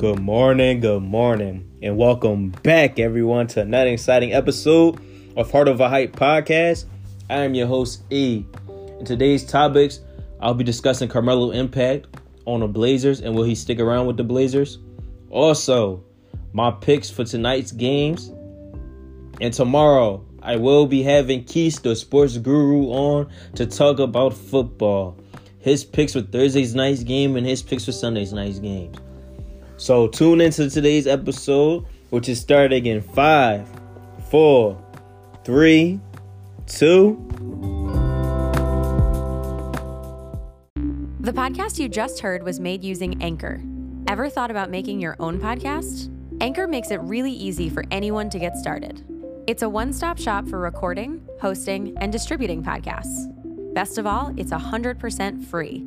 [0.00, 4.98] Good morning, good morning, and welcome back, everyone, to another exciting episode
[5.36, 6.86] of Heart of a Hype podcast.
[7.28, 8.42] I am your host, E.
[8.98, 10.00] In today's topics,
[10.40, 12.06] I'll be discussing Carmelo impact
[12.46, 14.78] on the Blazers and will he stick around with the Blazers?
[15.28, 16.02] Also,
[16.54, 18.28] my picks for tonight's games.
[19.42, 25.18] And tomorrow, I will be having Keith, the sports guru, on to talk about football.
[25.58, 28.96] His picks for Thursday's night's game and his picks for Sunday's night's games.
[29.80, 33.66] So tune into today's episode, which is starting in five,
[34.28, 34.76] four,
[35.42, 35.98] three,
[36.66, 37.16] two.
[41.20, 43.62] The podcast you just heard was made using Anchor.
[44.06, 46.14] Ever thought about making your own podcast?
[46.42, 49.02] Anchor makes it really easy for anyone to get started.
[49.46, 53.32] It's a one stop shop for recording, hosting, and distributing podcasts.
[53.72, 55.86] Best of all, it's 100% free.